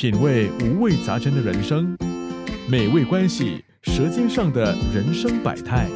[0.00, 1.94] 品味五味杂陈的人生，
[2.66, 5.86] 美味关系，舌尖上的人生百态。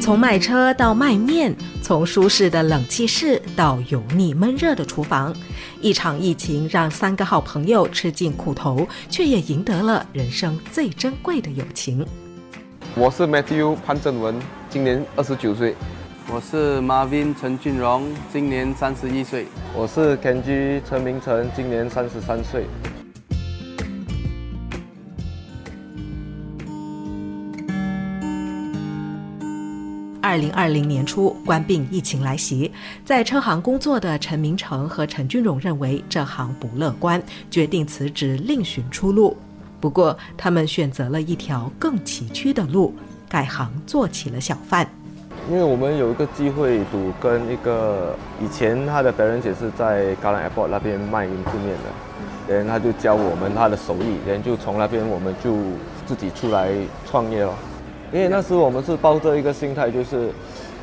[0.00, 5.36] 从卖车到卖面，从舒适的冷气室到油腻闷热的厨房，
[5.82, 12.02] 一场疫情让三个好朋友吃尽苦头，却也赢得了人生最珍贵的友情。
[12.94, 14.34] 我是 Matthew 潘正文，
[14.70, 15.74] 今年二十九岁。
[16.34, 19.46] 我是 Marvin 陈俊荣，今年三十一岁。
[19.72, 22.66] 我是 Kenji 陈明成，今年三十三岁。
[30.20, 32.72] 二零二零年初，官病疫情来袭，
[33.04, 39.36] 在车行工作的陈明成和陈俊荣认为这行不乐观，决定辞职另寻出路。
[39.80, 42.92] 不过，他们选择了一条更崎岖的路，
[43.28, 44.84] 改行做起了小贩。
[45.50, 55.54] 因为我们有一个机会，赌跟一个以前他的表人姐是在高兰 Airport 那边卖云吞面的，然后他就教我们他的手艺，然后就从那边我们就
[56.06, 56.70] 自己出来
[57.04, 57.52] 创业了。
[58.10, 60.30] 因为那时我们是抱着一个心态，就是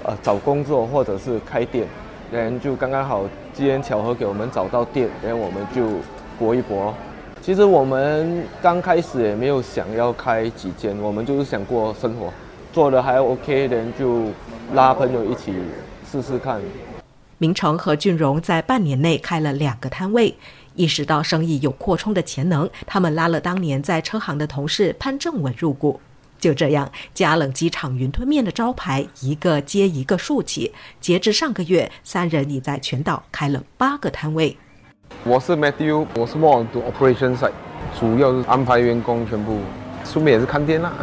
[0.03, 1.87] 呃找工作或者是开店，
[2.31, 5.81] 然后就刚刚好机缘巧合给我们找到店，然后我们就
[6.37, 6.93] 搏一搏。
[7.41, 12.31] 其实我们刚开始也没有想要开几间，我们就是想过生活，
[12.71, 14.27] 做的还 OK，人就
[14.73, 15.53] 拉朋友一起
[16.09, 16.61] 试试看。
[17.37, 20.33] 明成和俊荣在半年内开了两个摊位，
[20.75, 25.99] 意识到生意有扩充的潜能，他们拉了当年在车行的同事潘正文入股。
[26.39, 30.71] 就这样，嘉冷机场云吞面的招牌一个接一个竖起。
[30.99, 34.55] 截至上个月，三人已在全岛开了八个摊位。
[35.23, 37.51] 我是 Matthew，我是 more to operation side，
[37.99, 39.59] 主要是安排员工全部，
[40.03, 40.93] 顺便也是看店啦。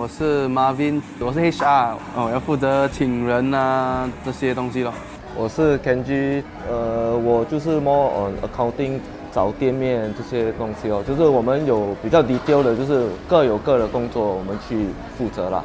[0.00, 4.94] 我是 Marvin，我是 HR，哦，要负责请人啊这些东西咯。
[5.36, 6.40] 我是 Kenji，
[6.70, 9.00] 呃，我就是 more on accounting。
[9.32, 14.86] 找店面这些东西哦，就是我们有比较低调的，就是各有各的工作，我们去
[15.18, 15.62] 负责啦。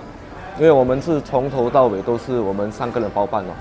[0.59, 3.53] 因为我们是从头到尾都是我们三个人包办咯。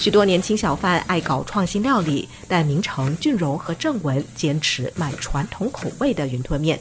[0.00, 6.80] 许多年轻小贩爱搞创新料理，但明成、俊荣和郑文坚持卖传统口味的云吞面，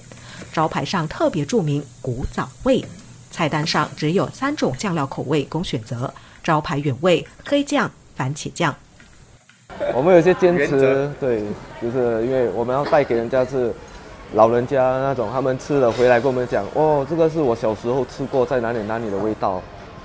[0.54, 2.82] 招牌上特别注明“古早味”。
[3.30, 8.74] 菜单上只有三种酱料口味供选择：招牌原味、黑酱、番茄酱。
[9.94, 11.44] 我们有些坚持，对，
[11.82, 13.74] 就是因为我们要带给人家是
[14.32, 19.62] 老人家那种，他们吃了回来跟我们讲，哦，这个是我小时候吃过在哪里哪里的味道。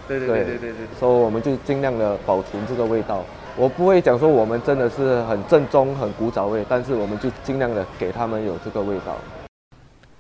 [0.09, 0.87] 对对对对对对。
[0.99, 3.25] 所以我们就尽量的保存这个味道。
[3.57, 9.17] 我不会讲说我们真的是很正宗、很古早味，但是我们就尽量的给他们有这个味道。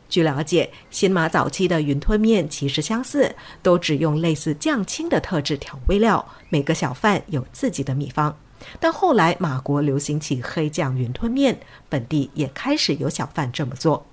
[0.09, 8.37] 据了解，新马早期的云吞面其实相似，都只用类似酱青的特制调味料，每个小贩有自己的秘方。
[8.78, 11.59] 但后来马国流行起黑酱云吞面，
[11.89, 14.06] 本地也开始有小贩这么做。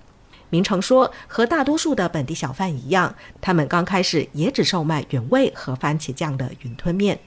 [0.52, 7.18] 明成说，和大多数的本地小贩一样，他们刚开始也只售卖原味和番茄酱的云吞面。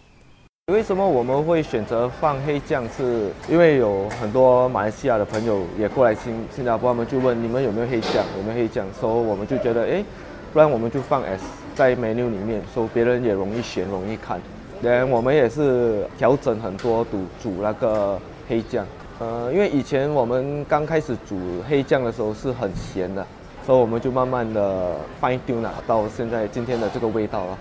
[0.71, 2.87] 为什么我们会选择放黑酱？
[2.95, 8.87] 是因为有很多马来西亚的朋友也过来新新加坡，他们就问你们有没有黑酱，有没有黑酱？
[9.01, 10.05] 所以我们就觉得，哎，
[10.53, 11.43] 不然我们就放 S
[11.75, 14.39] 在 menu 里面，说别人也容易选，容易看。
[14.83, 18.87] 连我们也是调整很多煮煮那个黑酱，
[19.19, 21.39] 呃，因为以前我们刚开始煮
[21.69, 23.27] 黑酱的时候是很咸的，
[23.65, 27.59] 所以我们就慢慢的 fine tune 到现在今天的这个味道了。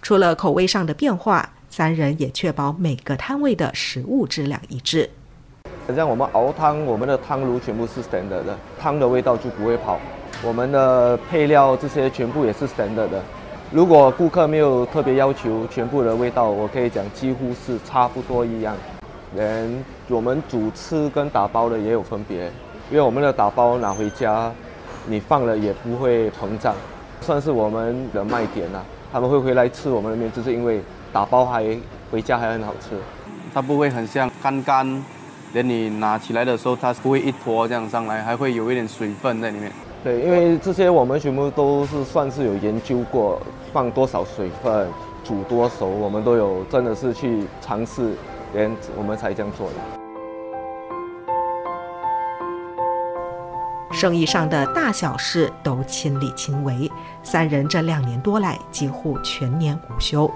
[0.00, 1.48] 除了口味上的变化。
[1.74, 5.08] 三人也确保每个摊位的食物质量一致。
[5.96, 9.98] 像我们熬汤，我们的汤炉全部是 standard 的，汤的味道就不会跑。
[10.44, 13.22] 我们的配料这些全部也是 standard 的。
[13.70, 18.76] 如果顾客没有特别要求，全部的味道我可以讲几乎是差不多一样。
[19.34, 22.46] 连我们煮吃跟打包的也有分别，
[22.90, 24.52] 因为我们的打包拿回家，
[25.06, 26.74] 你放了也不会膨胀，
[27.20, 28.84] 算是我们的卖点了。
[29.12, 30.80] 他们会回来吃我们的面，就是因为。
[31.14, 31.62] 打包还
[32.10, 32.96] 回家还很好吃，
[33.52, 35.04] 它不会很像干干，
[35.52, 39.70] 连你拿起来的时候，它不会一坨这样上来，还会有一点水分在里面。
[40.02, 43.38] 对，因为这些我们全部都是算是有研究过，
[43.74, 44.88] 放多少水分，
[45.22, 48.14] 煮多熟，我们都有真的是去尝试，
[48.54, 49.74] 连我们才这样做的。
[53.92, 56.90] 生意上的大小事都亲力亲为，
[57.22, 60.30] 三人这两年多来几乎全年无休。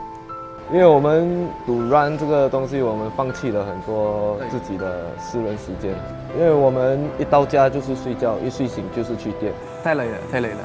[0.73, 5.95] 因为我们赌 run 这个东西，我们放弃了很多自己的私人时间。
[6.37, 9.53] 因为我们一到家就是睡觉，一睡醒就是去店，
[9.83, 10.59] 太累了，太累了。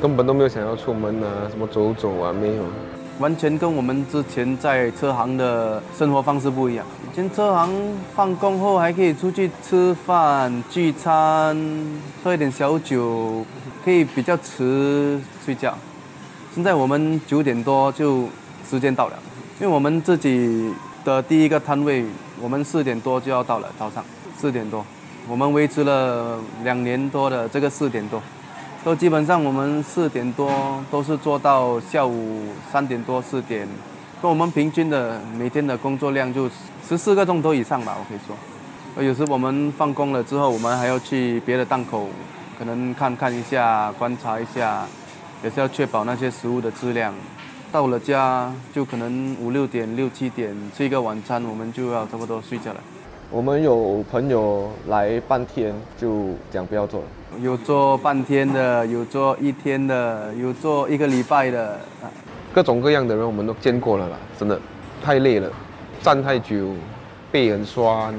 [0.00, 2.62] 根本都没有想要出门啊，什么走走啊，没有。
[3.18, 6.86] 完全跟我们之前在车行的生活方式不一样。
[7.10, 7.70] 以前车行
[8.14, 11.56] 放工后还可以出去吃饭、聚餐，
[12.22, 13.44] 喝一点小酒，
[13.84, 15.76] 可以比较迟睡觉。
[16.54, 18.28] 现在我们九点多就
[18.68, 19.14] 时间到了，
[19.60, 20.72] 因为我们自己
[21.04, 22.04] 的第一个摊位，
[22.40, 24.04] 我们四点多就要到了，早上
[24.36, 24.84] 四点多，
[25.28, 28.22] 我们维持了两年多的这个四点多。
[28.84, 33.68] 都基本上我们四点多都是做到下午三点多四点，
[34.22, 36.48] 跟我们平均的每天的工作量就
[36.88, 38.34] 十四个钟头以上吧，我可以说。
[39.02, 42.08] 有时我们放工了之后，我们还要去别的档口，
[42.58, 44.86] 可能看看一下、观察一下，
[45.42, 47.12] 也是要确保那些食物的质量。
[47.70, 52.80] 到了家就可能五六点、六七点吃一个晚餐，我们就要差不多睡觉了。
[53.30, 57.06] 我们有朋友来半天就讲不要做了。
[57.42, 61.78] 有做半天的，有做一天的，有做一个礼拜的，
[62.54, 64.58] 各种各样的人我们都见过了啦，真的
[65.04, 65.52] 太累了，
[66.00, 66.72] 站太久，
[67.30, 68.14] 背很酸。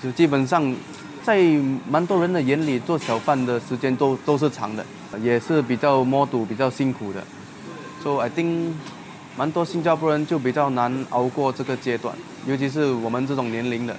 [0.00, 0.72] 就基本上，
[1.24, 1.42] 在
[1.90, 4.84] 蛮多人的眼里，做小贩的时间都都是长的，
[5.20, 7.20] 也是比较摸赌、比较辛苦的。
[8.04, 8.70] So I think，
[9.36, 12.14] 蛮多新加坡人就比较难熬过这个阶段，
[12.46, 13.96] 尤其是我们这种年龄的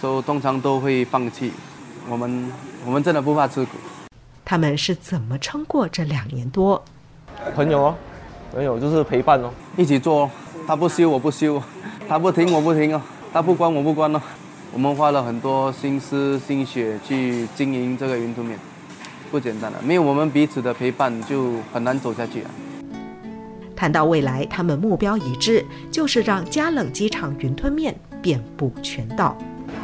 [0.00, 1.52] ，So 通常都会放弃。
[2.08, 2.52] 我们
[2.84, 3.70] 我们真的不怕吃苦。
[4.44, 6.82] 他们是怎么撑过这两年多？
[7.54, 7.94] 朋友哦，
[8.52, 10.30] 朋友就是陪伴哦，一起做，
[10.66, 11.62] 他不休我不休，
[12.08, 13.02] 他不停我不停哦，
[13.32, 14.22] 他不关我不关哦。
[14.72, 18.58] 我们花了很多心思心血去经营这个云吞面，
[19.30, 22.50] 不简单的，没有我们彼此的陪伴，就很难走下去啊。
[23.74, 29.36] 谈到未来，他们目标一致，就是让嘉冷机场云吞面遍布全岛，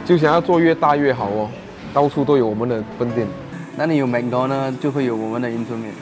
[0.05, 1.49] 就想要做越大越好哦。
[1.95, 3.27] 到处都有我们的分店，
[3.77, 5.93] 那你有美多呢，就会有我们的云吞面。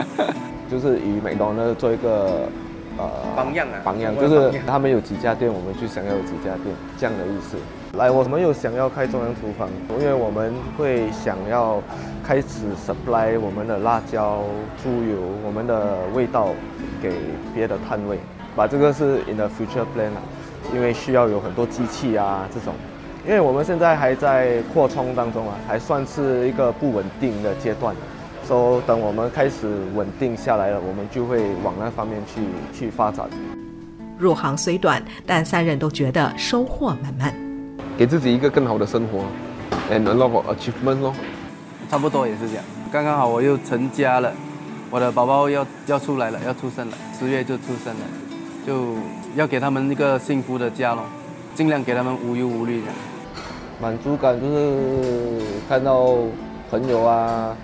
[0.68, 2.48] 就是以美多呢做一个
[2.96, 7.56] 呃榜样啊，榜样就是他们有几家店，我们就想要有几家店这样的意思。
[7.96, 9.68] 来，我们有想要开中央厨房，
[10.00, 11.80] 因为我们会想要
[12.24, 14.42] 开始 supply 我们的辣椒、
[14.82, 16.48] 猪油、我们的味道
[17.00, 17.12] 给
[17.54, 18.18] 别的摊位，
[18.56, 20.22] 把这个是 in the future plan 啊，
[20.74, 22.74] 因为需要有很多机器啊这种。
[23.26, 27.94] 因为我们现在还在扩充当中啊，还算是一个不稳定的阶段，
[28.44, 32.40] 所以等我们开始稳定下来了，我们就会往那方面去
[32.72, 33.28] 去发展。
[34.18, 37.34] 入行虽短，但三人都觉得收获满满，
[37.98, 39.24] 给自己一个更好的生活
[39.90, 41.14] ，and a lot of achievement 咯。
[41.90, 44.32] 差不多也是这样，刚刚好我又成家了，
[44.90, 48.00] 我的宝宝要要出来了，要出生了，十月就出生了，
[48.66, 48.94] 就
[49.36, 51.04] 要给他们一个幸福的家咯，
[51.60, 52.86] 尽量给他们无忧无虑的。
[53.78, 56.16] 满足感就是看到
[56.70, 57.54] 朋友啊、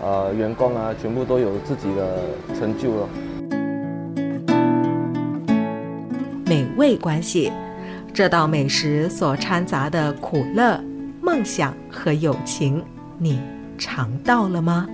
[0.00, 2.22] 呃员工啊，全部都有自己的
[2.58, 3.08] 成就了。
[6.46, 7.52] 美味关系，
[8.14, 10.82] 这道美食所掺杂的苦乐、
[11.20, 12.82] 梦想和友情，
[13.18, 13.38] 你
[13.76, 14.88] 尝到了吗？